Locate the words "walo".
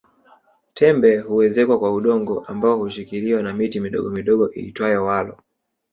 5.05-5.37